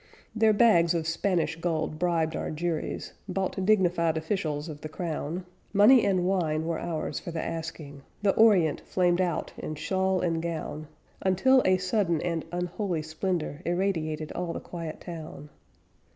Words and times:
Their 0.35 0.51
bags 0.51 0.95
of 0.95 1.05
Spanish 1.05 1.57
gold 1.57 1.99
bribed 1.99 2.35
our 2.35 2.49
juries, 2.49 3.13
Bought 3.29 3.63
dignified 3.63 4.17
officials 4.17 4.67
of 4.67 4.81
the 4.81 4.89
Crown; 4.89 5.45
Money 5.73 6.03
and 6.03 6.25
wine 6.25 6.65
were 6.65 6.79
ours 6.79 7.19
for 7.19 7.29
the 7.29 7.39
asking; 7.43 8.01
The 8.23 8.33
Orient 8.33 8.81
flamed 8.83 9.21
out 9.21 9.53
in 9.59 9.75
shawl 9.75 10.19
and 10.21 10.41
gown, 10.41 10.87
Until 11.21 11.61
a 11.65 11.77
sudden 11.77 12.19
and 12.21 12.45
unholy 12.51 13.03
splendor 13.03 13.61
Irradiated 13.63 14.31
all 14.31 14.53
the 14.53 14.59
quiet 14.59 15.01
town. 15.01 15.51